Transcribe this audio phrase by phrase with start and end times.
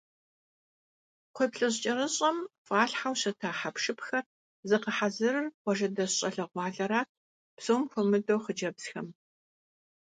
[1.33, 4.25] Кхъуейплъыжь кӏэрыщӏэм фӏалъхьэу щыта хьэпшыпхэр
[4.69, 7.09] зыгъэхьэзырыр къуажэдэс щӏалэгъуалэрат,
[7.55, 9.07] псом хуэмыдэу хъыджэбзхэм.